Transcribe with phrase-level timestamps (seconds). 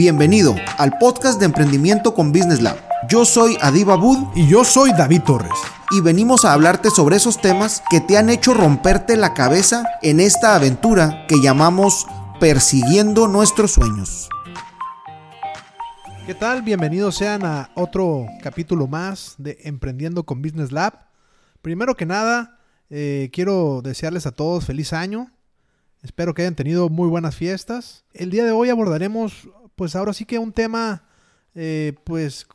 [0.00, 2.78] Bienvenido al podcast de emprendimiento con Business Lab.
[3.06, 5.58] Yo soy Adiba Bud y yo soy David Torres.
[5.90, 10.20] Y venimos a hablarte sobre esos temas que te han hecho romperte la cabeza en
[10.20, 12.06] esta aventura que llamamos
[12.40, 14.30] persiguiendo nuestros sueños.
[16.24, 16.62] ¿Qué tal?
[16.62, 20.94] Bienvenidos sean a otro capítulo más de Emprendiendo con Business Lab.
[21.60, 22.58] Primero que nada,
[22.88, 25.30] eh, quiero desearles a todos feliz año.
[26.02, 28.06] Espero que hayan tenido muy buenas fiestas.
[28.14, 29.46] El día de hoy abordaremos
[29.80, 31.04] pues ahora sí que un tema
[31.54, 32.46] eh, pues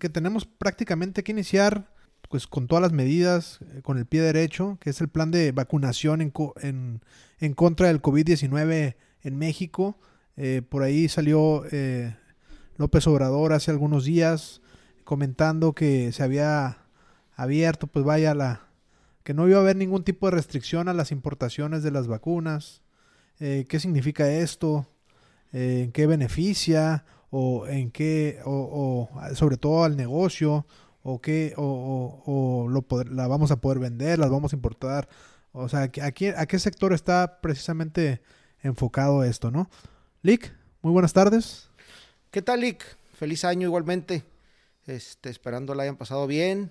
[0.00, 1.94] que tenemos prácticamente que iniciar
[2.28, 5.52] pues con todas las medidas, eh, con el pie derecho, que es el plan de
[5.52, 7.00] vacunación en,
[7.38, 9.96] en, contra del COVID-19 en México.
[10.36, 11.62] Eh, por ahí salió
[12.78, 14.60] López Obrador hace algunos días
[15.04, 16.78] comentando que se había
[17.36, 18.66] abierto, pues vaya la,
[19.22, 22.82] que no iba a haber ningún tipo de restricción a las importaciones de las vacunas.
[23.38, 24.88] ¿Qué significa esto?
[25.52, 30.66] En qué beneficia o en qué, o, sobre todo al negocio,
[31.02, 35.08] o qué, o, lo la vamos a poder vender, las vamos a importar.
[35.52, 38.22] O sea, ¿a qué, a qué sector está precisamente
[38.62, 39.70] enfocado esto, no?
[40.22, 41.70] Lick, muy buenas tardes.
[42.30, 42.84] ¿Qué tal, Lick?
[43.14, 44.24] Feliz año igualmente.
[44.86, 46.70] Este, esperando la hayan pasado bien,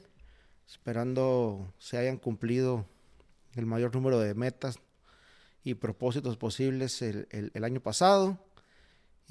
[0.67, 2.85] esperando se hayan cumplido
[3.55, 4.79] el mayor número de metas
[5.63, 8.37] y propósitos posibles el año pasado.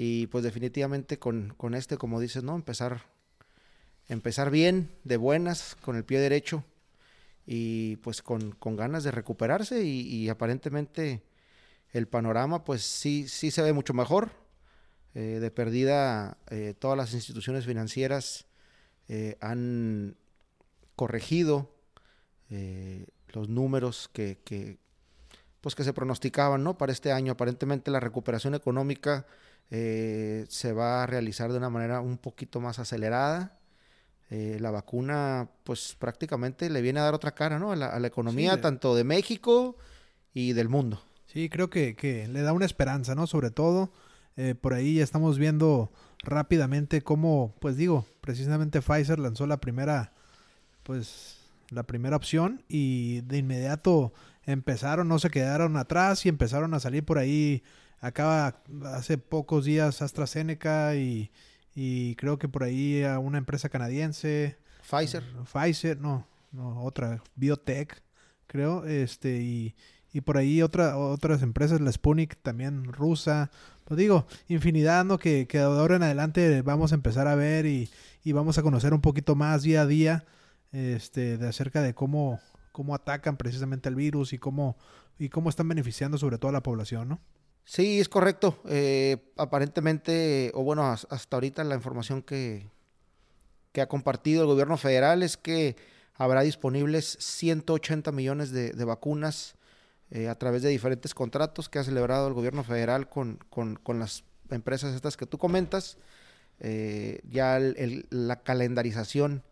[0.02, 2.54] Y pues definitivamente con, este, como dices, ¿no?
[2.54, 3.02] Empezar,
[4.08, 6.64] empezar bien, de buenas, con el pie derecho
[7.44, 11.22] y pues con, ganas de recuperarse y, aparentemente
[11.92, 14.30] el panorama pues sí, sí se ve mucho mejor.
[15.14, 18.46] Eh, de perdida eh, todas las instituciones financieras
[19.06, 20.16] eh, han
[20.96, 21.74] corregido
[23.34, 24.78] los números que, que,
[25.60, 26.78] pues que se pronosticaban ¿no?
[26.78, 27.32] para este año.
[27.32, 29.26] Aparentemente la recuperación económica
[29.70, 33.58] eh, se va a realizar de una manera un poquito más acelerada.
[34.30, 37.72] Eh, la vacuna, pues prácticamente le viene a dar otra cara, ¿no?
[37.72, 39.76] A la, economía tanto de México
[40.32, 41.02] y del mundo.
[41.26, 43.26] Sí, creo que, le da una esperanza, ¿no?
[43.26, 43.92] Sobre todo,
[44.36, 45.90] eh, por ahí ya estamos viendo
[46.22, 50.12] rápidamente cómo, pues digo, precisamente Pfizer lanzó la primera,
[50.84, 51.38] pues,
[51.70, 54.12] la primera opción y de inmediato
[54.44, 57.62] empezaron, no se quedaron atrás y empezaron a salir por ahí
[58.00, 58.62] Acaba
[58.94, 61.30] hace pocos días AstraZeneca y,
[61.74, 64.56] y creo que por ahí a una empresa canadiense.
[64.88, 65.22] Pfizer.
[65.44, 68.02] Pfizer, no, no, otra, Biotech,
[68.46, 69.76] creo, este, y,
[70.12, 73.50] y por ahí otra, otras empresas, la Sputnik también rusa.
[73.84, 75.18] Pues digo, infinidad, ¿no?
[75.18, 77.90] Que, que de ahora en adelante vamos a empezar a ver y,
[78.24, 80.24] y, vamos a conocer un poquito más día a día
[80.72, 82.40] este, de acerca de cómo,
[82.72, 84.76] cómo atacan precisamente el virus y cómo,
[85.18, 87.20] y cómo están beneficiando sobre todo a la población, ¿no?
[87.64, 88.60] Sí, es correcto.
[88.68, 92.66] Eh, aparentemente, o bueno, hasta ahorita la información que,
[93.72, 95.76] que ha compartido el gobierno federal es que
[96.14, 99.54] habrá disponibles 180 millones de, vacunas
[100.10, 103.38] eh, a través de diferentes contratos que ha celebrado el gobierno federal con,
[103.86, 105.96] las empresas estas que tú comentas.
[106.58, 107.58] Eh, ya
[108.10, 109.42] la calendarización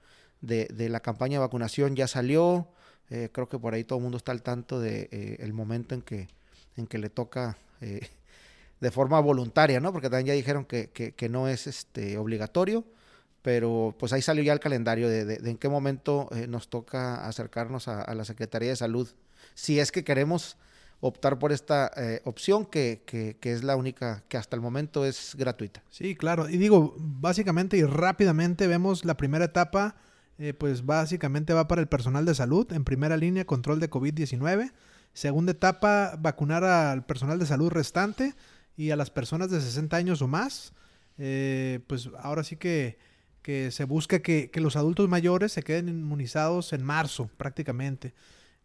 [0.40, 2.68] de, la campaña de vacunación ya salió.
[3.08, 6.02] creo que por ahí todo el mundo está al tanto del de, el momento en
[6.02, 6.28] que,
[6.76, 8.08] en que le toca eh,
[8.80, 9.92] de forma voluntaria, ¿no?
[9.92, 12.84] Porque también ya dijeron que, que, no es este, obligatorio,
[13.42, 17.26] pero pues ahí salió ya el calendario de, de, en qué momento eh, nos toca
[17.26, 19.08] acercarnos a, la Secretaría de Salud,
[19.54, 20.56] si es que queremos
[21.00, 25.04] optar por esta eh, opción que, que, que, es la única que hasta el momento
[25.04, 25.82] es gratuita.
[25.90, 26.48] Sí, claro.
[26.48, 29.96] Y digo, básicamente y rápidamente vemos la primera etapa,
[30.58, 34.70] pues básicamente va para el personal de salud, en primera línea, control de COVID-19.
[35.18, 38.36] Segunda etapa, vacunar al personal de salud restante
[38.76, 40.74] y a las personas de 60 años o más.
[41.18, 42.98] Eh, pues ahora sí que,
[43.42, 48.14] se busca que, los adultos mayores se queden inmunizados en marzo prácticamente.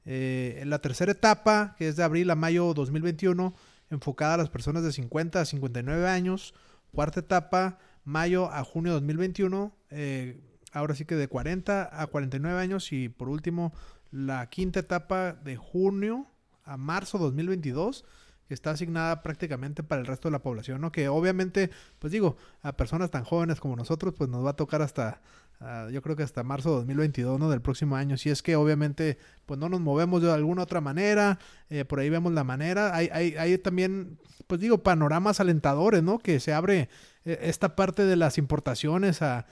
[0.06, 3.56] Eh, la tercera etapa, que es de abril a mayo 2021,
[3.90, 6.54] enfocada a las personas de 50 a 59 años.
[6.92, 10.40] Cuarta etapa, mayo a junio 2021, eh,
[10.72, 12.92] ahora sí que de 40 a 49 años.
[12.92, 13.74] Y por último,
[14.12, 16.28] la quinta etapa de junio
[16.66, 18.06] a marzo 2022
[18.48, 20.92] que está asignada prácticamente para el resto de la población, ¿no?
[20.92, 21.70] Que obviamente,
[22.00, 25.22] pues digo, a personas tan jóvenes como nosotros, pues nos va a tocar hasta,
[25.62, 27.50] ah, yo creo que hasta marzo 2022, ¿no?
[27.50, 28.18] Del próximo año.
[28.18, 31.40] Si es que obviamente, pues no nos movemos de alguna otra manera,
[31.70, 32.96] eh, por ahí vemos la manera.
[32.96, 36.20] Hay, hay, hay también, pues digo, panoramas alentadores, ¿no?
[36.20, 36.90] Que se abre
[37.24, 39.46] eh, esta parte de las importaciones a,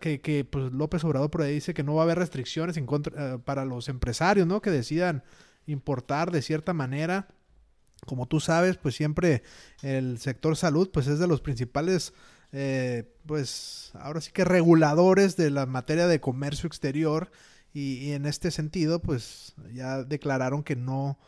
[0.00, 2.86] que, que pues López Obrador por ahí dice que no va a haber restricciones en
[2.86, 4.62] contra, eh, para los empresarios, ¿no?
[4.62, 5.22] Que decidan
[5.66, 7.28] importar de cierta manera.
[8.06, 9.42] Como tú sabes, pues siempre
[9.82, 12.14] el sector salud pues es de los principales
[12.52, 17.30] eh, pues ahora sí que reguladores de la materia de comercio exterior
[17.72, 21.18] y, en este sentido pues ya declararon que no,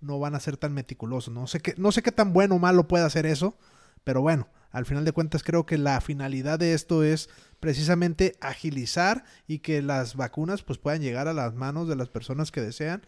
[0.00, 1.32] no van a ser tan meticulosos.
[1.32, 3.56] No sé, qué, no sé qué tan bueno o malo puede hacer eso,
[4.02, 7.28] pero bueno, al final de cuentas creo que la finalidad de esto es
[7.60, 12.50] precisamente agilizar y que las vacunas pues puedan llegar a las manos de las personas
[12.50, 13.02] que desean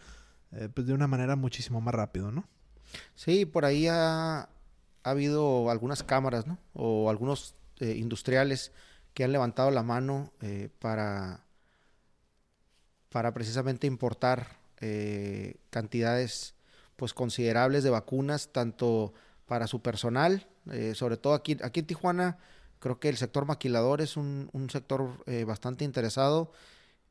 [0.57, 2.45] eh, pues de una manera muchísimo más rápido, ¿no?
[3.15, 4.47] Sí, por ahí ha,
[5.03, 6.57] habido algunas cámaras, ¿no?
[6.73, 8.71] O algunos eh, industriales
[9.13, 11.41] que han levantado la mano eh, para,
[13.09, 14.63] para precisamente importar
[15.71, 16.53] cantidades
[16.95, 19.15] pues considerables de vacunas, tanto
[19.47, 20.47] para su personal,
[20.93, 22.37] sobre todo aquí, aquí en Tijuana,
[22.77, 26.51] creo que el sector maquilador es un, sector bastante interesado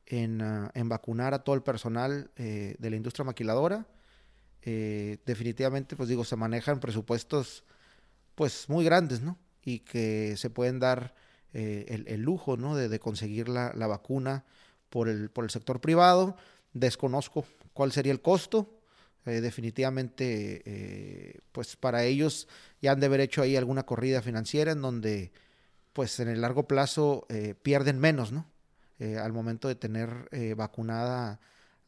[0.05, 3.85] en, ah, en, vacunar a todo el personal de la industria maquiladora
[4.67, 7.63] eh, definitivamente, pues digo, se manejan presupuestos
[8.33, 9.37] pues muy grandes, ¿no?
[9.63, 11.13] Y que se pueden dar
[11.53, 12.75] eh, el, lujo, ¿no?
[12.75, 14.43] De, conseguir la, vacuna
[14.89, 16.35] por el, por el sector privado.
[16.73, 18.71] Desconozco cuál sería el costo.
[19.27, 22.47] Eh, definitivamente, pues para ellos
[22.81, 25.31] ya han de haber hecho ahí alguna corrida financiera en donde,
[25.93, 27.27] pues en el largo plazo
[27.61, 28.47] pierden menos, ¿no?
[28.99, 31.39] Al momento de tener vacunada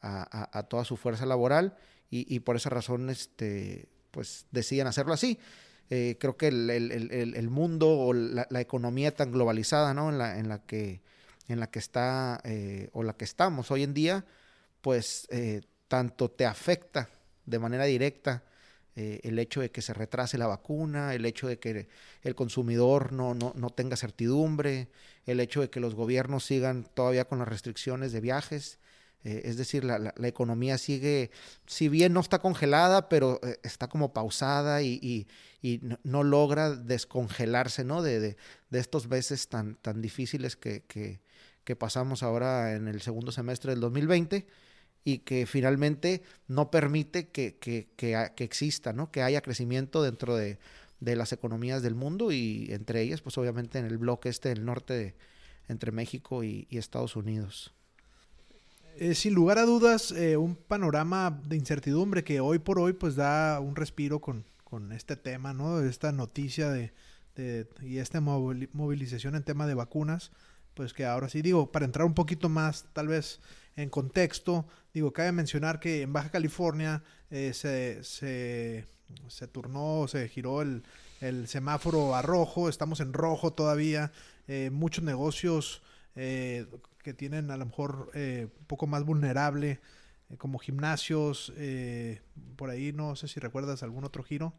[0.01, 1.77] a, toda su fuerza laboral
[2.09, 5.39] y, por esa razón este, pues deciden hacerlo así.
[5.89, 10.09] Eh, creo que el, mundo o la, economía tan globalizada ¿no?
[10.09, 11.01] en, la, en, la que,
[11.47, 14.25] en la que está eh, o la que estamos hoy en día,
[14.81, 17.09] pues eh, tanto te afecta
[17.45, 18.43] de manera directa
[18.97, 21.87] el hecho de que se retrase la vacuna, el hecho de que
[22.23, 24.89] el consumidor no, no, no tenga certidumbre,
[25.25, 28.79] el hecho de que los gobiernos sigan todavía con las restricciones de viajes
[29.23, 31.31] eh, es decir, la, economía sigue,
[31.65, 35.27] si bien no está congelada, pero eh, está como pausada y,
[36.03, 38.01] no, logra descongelarse ¿no?
[38.01, 38.37] De,
[38.71, 41.19] estos meses tan, tan difíciles que,
[41.77, 44.47] pasamos ahora en el segundo semestre del 2020
[45.07, 47.57] y que finalmente no permite que,
[48.37, 49.09] exista, ¿no?
[49.09, 50.59] que haya crecimiento dentro de,
[50.99, 55.15] las economías del mundo y entre ellas, pues obviamente en el bloque este del norte
[55.69, 57.73] entre México y Estados Unidos.
[58.99, 63.15] Eh, sin lugar a dudas, eh, un panorama de incertidumbre que hoy por hoy pues
[63.15, 64.43] da un respiro con,
[64.91, 65.79] este tema, ¿no?
[65.79, 66.91] Esta noticia de,
[67.81, 70.31] y esta movilización en tema de vacunas,
[70.73, 73.39] pues que ahora sí digo, para entrar un poquito más tal vez
[73.77, 80.61] en contexto, digo, cabe mencionar que en Baja California eh, se, se, turnó, se giró
[80.61, 80.83] el,
[81.21, 84.11] el, semáforo a rojo, estamos en rojo todavía,
[84.71, 85.81] muchos negocios
[87.07, 89.79] que tienen a lo mejor eh, un poco más vulnerable,
[90.29, 92.19] eh, como gimnasios, eh,
[92.57, 94.53] por ahí no sé si recuerdas algún otro giro,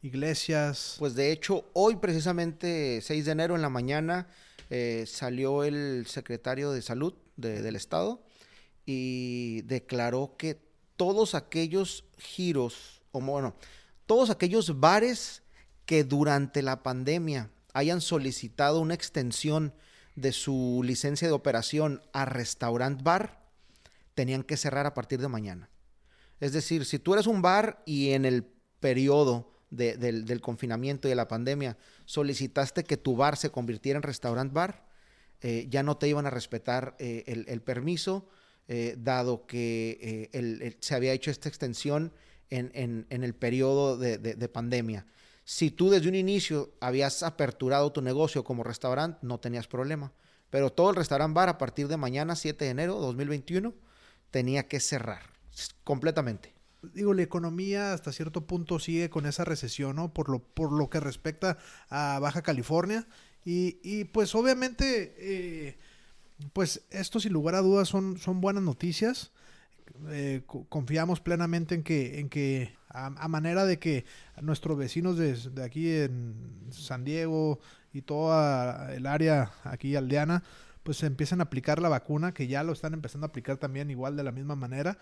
[0.00, 0.94] iglesias.
[1.00, 4.28] Pues de hecho, hoy precisamente 6 de enero en la mañana
[5.06, 8.22] salió el secretario de salud del estado
[8.84, 10.60] y declaró que
[10.96, 13.54] todos aquellos giros, o bueno,
[14.06, 15.42] todos aquellos bares
[15.84, 19.74] que durante la pandemia hayan solicitado una extensión
[20.14, 23.46] de su licencia de operación a restaurant bar,
[24.14, 25.68] tenían que cerrar a partir de mañana.
[26.40, 28.44] Es decir, si tú eres un bar y en el
[28.80, 34.52] periodo del, confinamiento y de la pandemia solicitaste que tu bar se convirtiera en restaurant
[34.52, 34.85] bar,
[35.40, 38.28] eh, ya no te iban a respetar eh, el, permiso,
[38.68, 40.30] eh, dado que
[40.80, 42.12] se había hecho esta extensión
[42.50, 45.06] en, el periodo de pandemia.
[45.48, 50.12] Si tú desde un inicio habías aperturado tu negocio como restaurante, no tenías problema.
[50.50, 53.72] Pero todo el restaurante bar a partir de mañana, 7 de enero de 2021,
[54.32, 55.22] tenía que cerrar
[55.84, 56.52] completamente.
[56.82, 60.12] Digo, la economía hasta cierto punto sigue con esa recesión, ¿no?
[60.12, 61.58] Por lo, por lo que respecta
[61.90, 63.06] a Baja California.
[63.48, 65.78] Y, pues obviamente, eh,
[66.52, 69.30] pues esto sin lugar a dudas son, son buenas noticias.
[70.08, 74.04] Eh, confiamos plenamente en que, en que a, manera de que
[74.42, 76.34] nuestros vecinos de, aquí en
[76.72, 77.60] San Diego
[77.92, 80.42] y toda el área aquí aldeana,
[80.82, 84.16] pues empiezan a aplicar la vacuna, que ya lo están empezando a aplicar también igual
[84.16, 84.98] de la misma manera.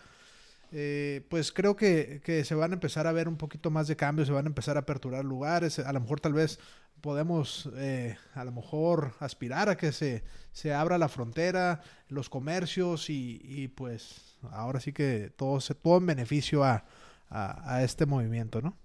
[0.77, 4.27] Eh, pues creo que, se van a empezar a ver un poquito más de cambios,
[4.27, 6.59] se van a empezar a aperturar lugares, a lo mejor tal vez
[7.01, 13.09] podemos eh, a lo mejor aspirar a que se, se abra la frontera, los comercios
[13.09, 16.85] y, y pues ahora sí que todo, se, todo en beneficio a,
[17.29, 18.77] a, este movimiento, ¿no?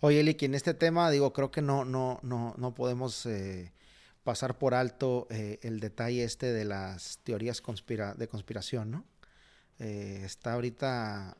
[0.00, 3.74] Oye, Licky, en este tema, digo, creo que no, no, no, no podemos eh,
[4.22, 7.62] pasar por alto eh, el detalle este de las teorías
[8.16, 9.04] de conspiración, ¿no?
[9.78, 11.36] Eh, está ahorita,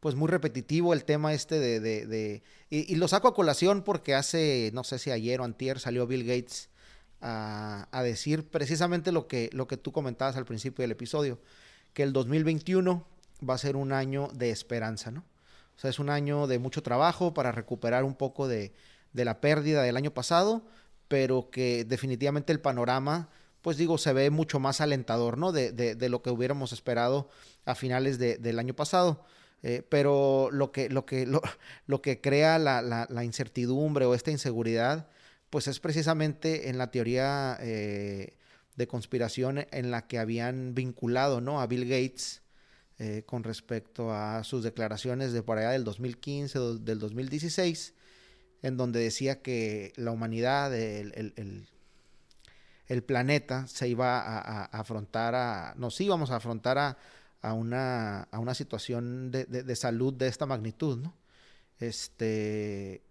[0.00, 1.80] pues muy repetitivo el tema este de...
[1.80, 6.06] de, y, lo saco a colación porque hace, no sé si ayer o antier salió
[6.06, 6.68] Bill Gates
[7.20, 11.40] a, a, decir precisamente lo que, lo que tú comentabas al principio del episodio,
[11.94, 13.06] que el 2021
[13.48, 15.24] va a ser un año de esperanza, ¿no?
[15.76, 18.72] O sea, es un año de mucho trabajo para recuperar un poco de,
[19.12, 20.62] de la pérdida del año pasado,
[21.08, 23.28] pero que definitivamente el panorama,
[23.62, 25.52] pues digo, se ve mucho más alentador, ¿no?
[25.52, 27.28] De, de, de lo que hubiéramos esperado
[27.64, 29.24] a finales del año pasado.
[29.62, 31.40] Eh, pero lo que, lo que, lo,
[31.86, 35.08] lo que crea la, la, incertidumbre o esta inseguridad,
[35.50, 38.36] pues es precisamente en la teoría eh,
[38.76, 41.60] de conspiración en la que habían vinculado ¿no?
[41.60, 42.42] a Bill Gates
[42.98, 47.94] eh, con respecto a sus declaraciones de por allá del 2015, del 2016,
[48.62, 51.66] en donde decía que la humanidad, el,
[53.02, 56.96] planeta, se iba a, a, afrontar a, nos íbamos a afrontar a,
[57.42, 61.14] a una, a una situación de, de, salud de esta magnitud, ¿no?
[61.78, 63.02] Este,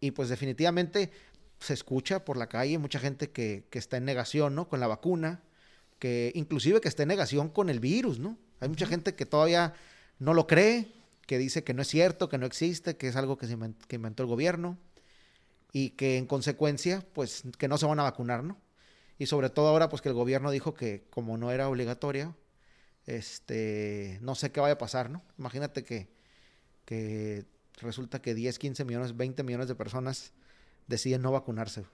[0.00, 1.10] y pues definitivamente
[1.58, 4.68] se escucha por la calle mucha gente que, que, está en negación, ¿no?
[4.68, 5.42] Con la vacuna,
[5.98, 8.38] que inclusive que está en negación con el virus, ¿no?
[8.60, 9.74] Hay mucha gente que todavía
[10.18, 10.88] no lo cree,
[11.26, 13.86] que dice que no es cierto, que no existe, que es algo que, se inventó,
[13.86, 14.78] que inventó el gobierno
[15.72, 18.58] y que en consecuencia, pues que no se van a vacunar, ¿no?
[19.22, 22.34] Y sobre todo ahora, pues que el gobierno dijo que como no era obligatoria,
[23.06, 25.22] este, no sé qué vaya a pasar, ¿no?
[25.38, 26.08] Imagínate que,
[26.84, 27.44] que
[27.80, 30.32] resulta que 10, 15 millones, 20 millones de personas
[30.88, 31.84] deciden no vacunarse.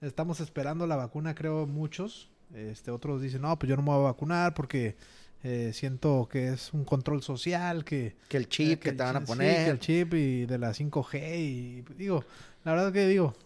[0.00, 2.32] Estamos esperando la vacuna, creo, muchos.
[2.52, 4.96] Este, otros dicen, no, pues yo no me voy a vacunar porque
[5.44, 8.16] eh, siento que es un control social, que...
[8.28, 9.56] Que el chip eh, que, te van a poner.
[9.56, 12.24] Sí, que el chip y de la 5G y digo,
[12.64, 13.36] la verdad que digo,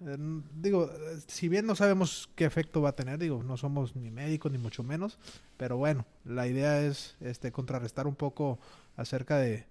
[0.00, 0.90] digo,
[1.26, 4.58] si bien no sabemos qué efecto va a tener, digo, no somos ni médicos ni
[4.58, 5.18] mucho menos,
[5.56, 8.58] pero bueno, la idea es este contrarrestar un poco
[8.96, 9.66] acerca de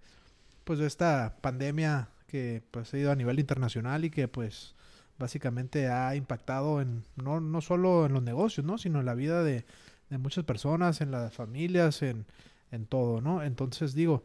[0.64, 4.76] pues de esta pandemia que pues ha ido a nivel internacional y que pues
[5.18, 8.78] básicamente ha impactado en no, no solo en los negocios, ¿no?
[8.78, 9.66] sino en la vida de,
[10.12, 12.28] de muchas personas, en las familias, en,
[12.72, 13.42] en todo, ¿no?
[13.42, 14.24] Entonces digo,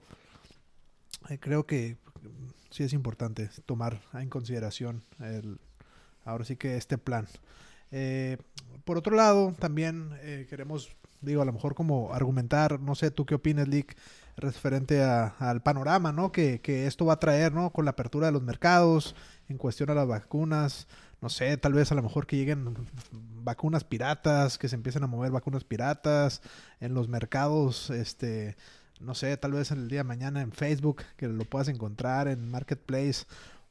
[1.30, 1.96] eh, creo que
[2.70, 5.58] sí es importante tomar en consideración el,
[6.24, 7.26] ahora sí que este plan.
[7.90, 8.38] Eh,
[8.84, 13.24] por otro lado, también eh, queremos, digo, a lo mejor como argumentar, no sé, tú
[13.24, 13.96] qué opinas, Lick,
[14.36, 16.32] referente al panorama, ¿no?
[16.32, 17.70] Que, esto va a traer, ¿no?
[17.70, 19.14] Con la apertura de los mercados,
[19.48, 20.88] en cuestión a las vacunas,
[21.20, 22.74] no sé, tal vez a lo mejor que lleguen
[23.12, 26.42] vacunas piratas, que se empiecen a mover vacunas piratas
[26.80, 28.56] en los mercados, este,
[29.00, 32.50] no sé, tal vez el día de mañana en Facebook, que lo puedas encontrar en
[32.50, 33.24] Marketplace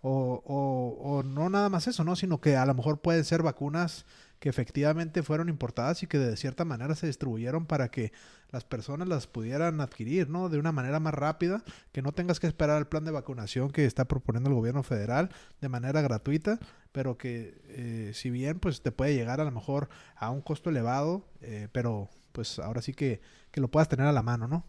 [0.06, 2.18] o, o, o, no nada más eso, ¿no?
[2.18, 4.06] Sino que a lo mejor pueden ser vacunas
[4.40, 8.12] que efectivamente fueron importadas y que de cierta manera se distribuyeron para que
[8.52, 10.50] las personas las pudieran adquirir, ¿no?
[10.50, 13.86] De una manera más rápida, que no tengas que esperar el plan de vacunación que
[13.86, 15.30] está proponiendo el gobierno federal
[15.62, 16.60] de manera gratuita,
[16.92, 20.70] pero que eh, si bien pues te puede llegar a lo mejor a un costo
[20.70, 24.66] elevado, eh, pero pues ahora sí que, que, lo puedas tener a la mano, ¿no?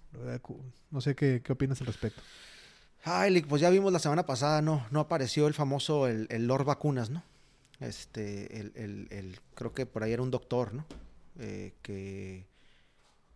[0.92, 2.22] No sé qué, qué opinas al respecto.
[3.06, 4.86] Ay, pues ya vimos la semana pasada, ¿no?
[4.90, 7.22] No apareció el famoso, el, el Lord Vacunas, ¿no?
[7.78, 10.86] Este, el, el, el, creo que por ahí era un doctor, ¿no?
[11.38, 12.46] Eh, que,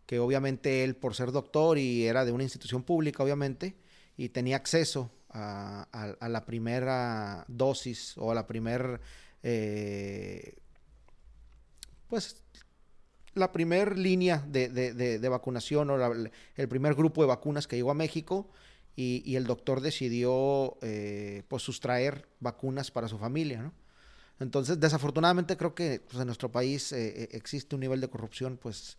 [0.06, 3.74] que obviamente él, por ser doctor y era de una institución pública, obviamente,
[4.16, 5.86] y tenía acceso a,
[6.22, 8.98] la primera dosis o a la primera,
[9.42, 10.54] eh,
[12.08, 12.42] pues,
[13.34, 17.66] la primera línea de, de, de, de vacunación o la, el primer grupo de vacunas
[17.66, 18.48] que llegó a México
[19.00, 23.72] y, el doctor decidió eh, pues sustraer vacunas para su familia, ¿no?
[24.40, 28.58] Entonces, desafortunadamente creo que pues, en nuestro país eh, eh, existe un nivel de corrupción
[28.60, 28.96] pues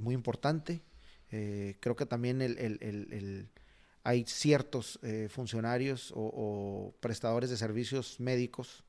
[0.00, 0.82] muy importante.
[1.30, 3.48] Creo que también el, el, el,
[4.02, 4.98] hay ciertos
[5.30, 8.84] funcionarios o, o, prestadores de servicios médicos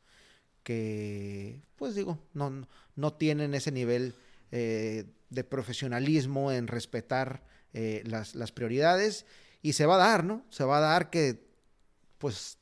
[0.63, 4.15] que, pues digo, no, no tienen ese nivel
[4.51, 7.43] de profesionalismo en respetar
[8.03, 9.25] las, las prioridades
[9.65, 10.45] y se va a dar, ¿no?
[10.51, 11.43] Se va a dar que,
[12.19, 12.59] pues,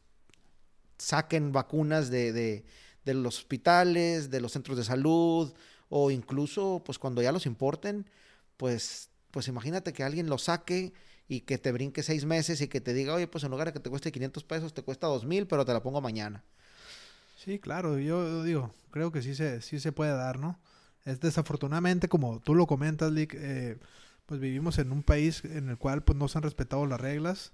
[0.97, 2.63] saquen vacunas de, de,
[3.03, 5.53] de, los hospitales, de los centros de salud,
[5.89, 8.09] o incluso, pues, cuando ya los importen,
[8.55, 10.93] pues, pues imagínate que alguien lo saque
[11.27, 13.73] y que te brinque seis meses y que te diga, oye, pues en lugar de
[13.73, 16.41] que te cueste 500 pesos, te cuesta 2000, pero te la pongo mañana.
[17.35, 20.57] Sí, claro, yo digo, creo que sí se, sí se puede dar, ¿no?
[21.03, 23.77] Es desafortunadamente, como tú lo comentas, Lick, eh,
[24.25, 27.53] pues vivimos en un país en el cual pues no se han respetado las reglas.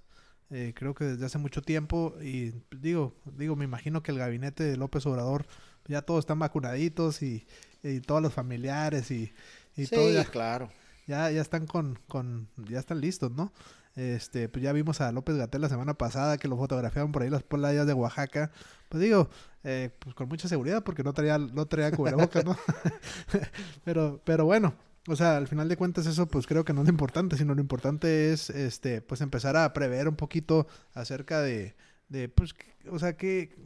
[0.50, 4.64] Eh, creo que desde hace mucho tiempo y digo, digo, me imagino que el gabinete
[4.64, 5.46] de López Obrador
[5.86, 7.46] ya todos están vacunaditos y,
[7.82, 9.32] y todos los familiares y,
[9.76, 10.70] y sí, todo ya, claro.
[11.06, 13.52] Ya, ya están con, con, ya están listos, ¿no?
[13.96, 17.30] Este, pues ya vimos a López Gatel la semana pasada que lo fotografiaron por ahí
[17.30, 18.50] las playas de Oaxaca.
[18.88, 19.28] Pues digo,
[19.64, 22.56] eh, pues con mucha seguridad porque no traía, no traía cubrebocas, ¿no?
[23.84, 24.74] pero, pero bueno,
[25.08, 27.54] o sea, al final de cuentas eso pues creo que no es lo importante, sino
[27.54, 31.74] lo importante es este pues empezar a prever un poquito acerca de,
[32.08, 32.54] de pues
[32.90, 33.56] o sea, que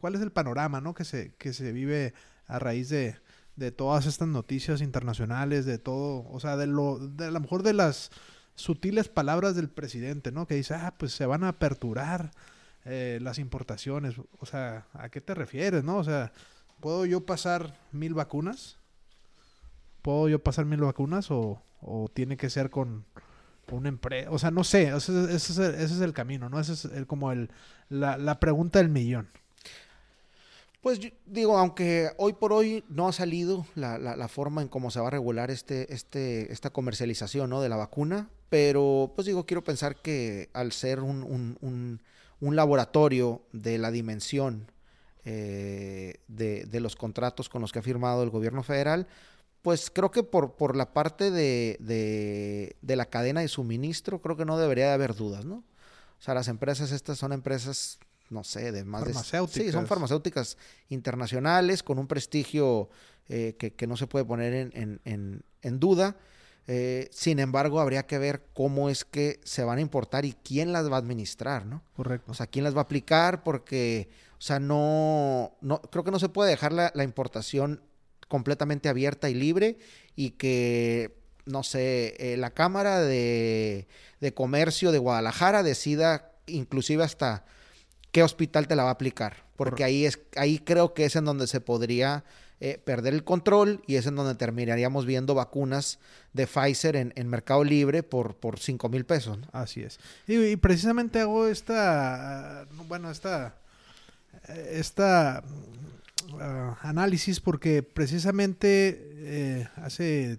[0.00, 0.94] cuál es el panorama, ¿no?
[0.94, 2.14] que se que se vive
[2.46, 3.16] a raíz de,
[3.56, 7.62] de todas estas noticias internacionales, de todo, o sea, de lo de a lo mejor
[7.62, 8.10] de las
[8.56, 10.46] sutiles palabras del presidente, ¿no?
[10.46, 12.32] Que dice, "Ah, pues se van a aperturar
[12.84, 15.98] eh, las importaciones." O sea, ¿a qué te refieres, no?
[15.98, 16.32] O sea,
[16.80, 18.79] ¿puedo yo pasar mil vacunas?
[20.02, 23.04] ¿Puedo yo pasar mil vacunas o, o tiene que ser con,
[23.70, 24.30] una empresa?
[24.30, 26.58] O sea, no sé, ese, es, el, ese es el camino, ¿no?
[26.58, 27.50] Ese es el, como el,
[27.88, 29.28] la, la pregunta del millón.
[30.80, 34.68] Pues yo digo, aunque hoy por hoy no ha salido la, la- la forma en
[34.68, 37.60] cómo se va a regular este, este, esta comercialización ¿no?
[37.60, 42.00] de la vacuna, pero pues digo, quiero pensar que al ser un, un- un-
[42.40, 44.72] un laboratorio de la dimensión
[45.26, 49.06] eh, de, de los contratos con los que ha firmado el gobierno federal,
[49.62, 54.36] pues creo que por, por la parte de, de- de la cadena de suministro, creo
[54.36, 55.56] que no debería de haber dudas, ¿no?
[56.18, 57.98] O sea, las empresas estas son empresas,
[58.30, 59.12] no sé, de más de...
[59.14, 59.88] Sí, son Farmacéuticas.
[59.88, 60.56] farmacéuticas
[60.88, 62.90] internacionales con un prestigio
[63.28, 66.16] eh, que, que no se puede poner en, en- en- en duda.
[66.66, 70.72] Eh, sin embargo, habría que ver cómo es que se van a importar y quién
[70.72, 71.82] las va a administrar, ¿no?
[71.96, 72.30] Correcto.
[72.30, 76.18] O sea, quién las va a aplicar porque, o sea, no, no creo que no
[76.20, 77.82] se puede dejar la, la importación
[78.30, 79.76] completamente abierta y libre
[80.14, 83.88] y que, no sé, eh, la Cámara de,
[84.20, 87.44] de Comercio de Guadalajara decida inclusive hasta
[88.12, 91.24] qué hospital te la va a aplicar, porque ahí es, ahí creo que es en
[91.24, 92.24] donde se podría
[92.60, 95.98] eh, perder el control y es en donde terminaríamos viendo vacunas
[96.32, 99.48] de Pfizer en, en Mercado Libre por, por 5 mil pesos, ¿no?
[99.50, 99.98] Así es.
[100.28, 103.56] Y, y precisamente hago esta, bueno, esta,
[104.48, 105.42] esta
[106.40, 110.38] ah, análisis porque precisamente eh, hace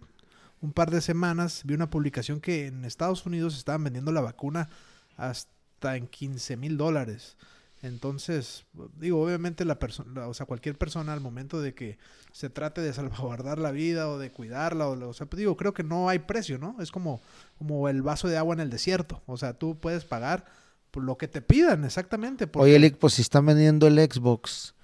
[0.62, 4.70] un par de semanas vi una publicación que en Estados Unidos estaban vendiendo la vacuna
[5.18, 7.38] hasta en 15 mil dólares.
[7.84, 8.66] Entonces,
[9.00, 11.98] digo, obviamente la persona, o sea, cualquier persona al momento de que
[12.32, 15.74] se trate de salvaguardar la vida o de cuidarla, o, o sea, pues digo, creo
[15.74, 16.76] que no hay precio, ¿no?
[16.80, 17.22] Es como,
[17.58, 19.24] como el vaso de agua en el desierto.
[19.26, 20.46] O sea, tú puedes pagar
[20.92, 22.46] por lo que te pidan, exactamente.
[22.46, 24.76] porque- Oye, Lick, pues si están vendiendo el Xbox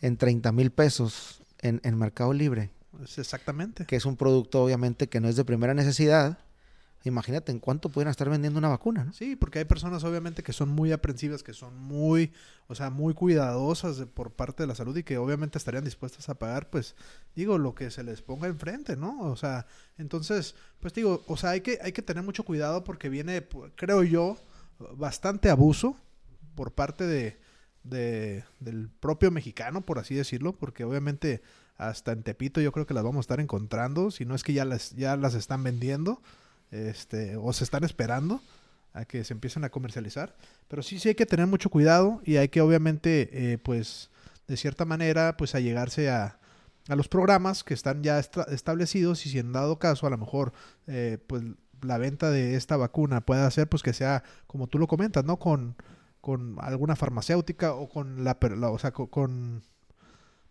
[0.00, 2.70] en 30 mil pesos en, en Mercado Libre,
[3.02, 3.86] Es exactamente.
[3.86, 6.38] que es un producto obviamente que no es de primera necesidad,
[7.04, 9.12] imagínate en cuánto pudieran estar vendiendo una vacuna, ¿no?
[9.12, 12.32] Sí, porque hay personas obviamente que son muy aprensivas, que son muy,
[12.66, 16.28] o sea, muy cuidadosas de- por parte de la salud y que obviamente estarían dispuestas
[16.28, 16.96] a pagar, pues,
[17.36, 19.20] digo, lo que se les ponga enfrente, ¿no?
[19.20, 19.66] O sea,
[19.98, 23.70] entonces, pues digo, o sea, hay que, hay que tener mucho cuidado porque viene, pu-
[23.76, 24.36] creo yo,
[24.96, 25.96] bastante abuso
[26.56, 27.38] por parte de,
[27.88, 31.42] de- del propio mexicano, por así decirlo, porque obviamente
[31.78, 34.52] hasta en Tepito yo creo que las vamos a estar encontrando, si no es que
[34.54, 36.22] ya las, ya las están vendiendo,
[36.70, 38.40] este, o se están esperando
[38.92, 40.34] a que se empiecen a comercializar.
[40.68, 44.10] Pero sí, sí hay que tener mucho cuidado y hay que obviamente, eh, pues,
[44.48, 46.38] de cierta manera, pues, allegarse a,
[46.88, 50.52] a los programas que están ya establecidos y si en dado caso, a lo mejor,
[50.86, 51.42] eh, pues,
[51.82, 55.38] la venta de esta vacuna puede hacer, pues, que sea, como tú lo comentas, ¿no?
[55.38, 55.76] Con,
[56.26, 59.62] con alguna farmacéutica o con la, la- o sea, co- con,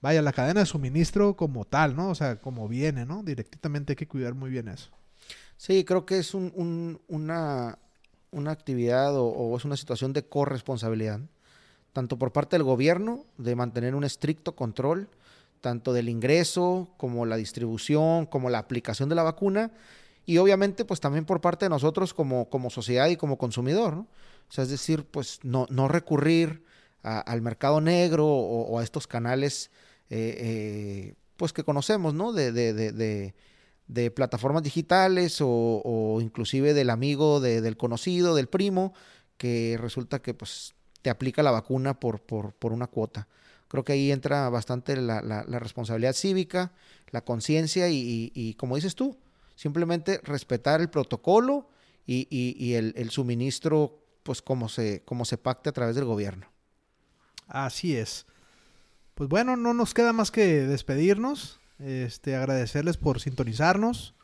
[0.01, 2.07] vaya, la cadena de suministro como tal, ¿no?
[2.11, 3.23] O sea, como viene, ¿no?
[3.23, 4.89] Directamente hay que cuidar muy bien eso.
[5.57, 7.77] Sí, creo que es un- un- una,
[8.31, 11.19] una actividad o, o es una situación de corresponsabilidad,
[11.91, 15.09] tanto por parte del gobierno de mantener un estricto control,
[15.59, 19.71] tanto del ingreso como la distribución, como la aplicación de la vacuna,
[20.25, 24.07] y obviamente pues también por parte de nosotros como, como sociedad y como consumidor, ¿no?
[24.49, 26.63] O sea, es decir, pues no, no recurrir
[27.03, 29.69] al mercado negro o, a estos canales
[30.09, 32.31] eh, eh, pues que conocemos, ¿no?
[32.33, 33.33] De, de, de,
[34.11, 38.93] plataformas digitales o, o inclusive del amigo, de- del conocido, del primo,
[39.37, 43.27] que resulta que pues te aplica la vacuna por, por, por una cuota.
[43.67, 46.71] Creo que ahí entra bastante la, la- responsabilidad cívica,
[47.11, 49.17] la conciencia y, como dices tú,
[49.55, 51.69] simplemente respetar el protocolo
[52.07, 56.47] y, y- el suministro, pues como se, como se pacte a través del gobierno.
[57.47, 58.25] Así es.
[59.13, 64.15] Pues bueno, no nos queda más que despedirnos, este, agradecerles por sintonizarnos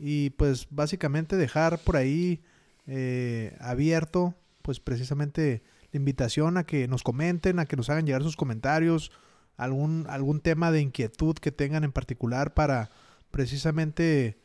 [0.00, 2.42] y pues básicamente dejar por ahí
[2.88, 8.24] eh, abierto pues precisamente la invitación a que nos comenten, a que nos hagan llegar
[8.24, 9.12] sus comentarios,
[9.56, 12.90] algún, algún tema de inquietud que tengan en particular para
[13.30, 14.40] precisamente,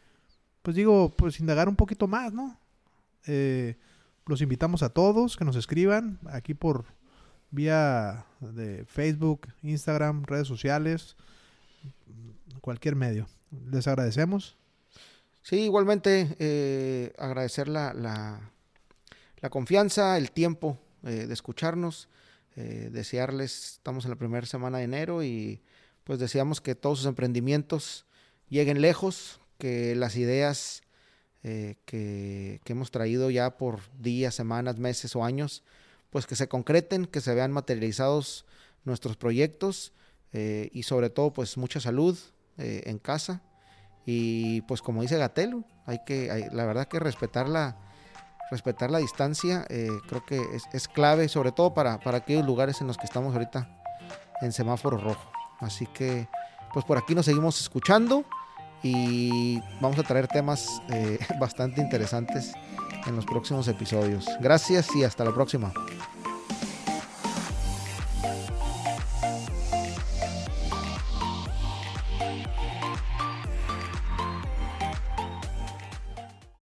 [0.61, 2.59] pues digo, pues indagar un poquito más, ¿no?
[3.25, 3.77] Eh,
[4.25, 6.85] Los invitamos a todos que nos escriban aquí por
[7.49, 11.15] vía de Facebook, Instagram, redes sociales,
[12.61, 13.27] cualquier medio.
[13.69, 14.57] Les agradecemos.
[15.41, 22.09] Sí, igualmente eh, agradecer la, la, confianza, el tiempo eh, de escucharnos,
[22.55, 25.61] eh, desearles, estamos en la primera semana de enero y
[26.03, 28.05] pues deseamos que todos sus emprendimientos
[28.49, 30.83] lleguen lejos, que las ideas
[31.41, 35.63] que, que, hemos traído ya por días, semanas, meses o años,
[36.09, 38.45] pues que se concreten, que se vean materializados
[38.85, 39.93] nuestros proyectos
[40.33, 42.17] y sobre todo pues mucha salud
[42.57, 43.41] en casa
[44.05, 47.77] y pues como dice Gatelo, hay que, la verdad que respetar la,
[48.49, 50.41] respetar la distancia eh, creo que
[50.73, 53.81] es, clave, sobre todo para, para aquellos lugares en los que estamos ahorita
[54.41, 55.31] en semáforo rojo.
[55.59, 56.27] Así que
[56.73, 58.25] pues por aquí nos seguimos escuchando
[58.83, 62.53] y vamos a traer temas eh, bastante interesantes
[63.07, 64.25] en los próximos episodios.
[64.39, 65.73] Gracias y hasta la próxima.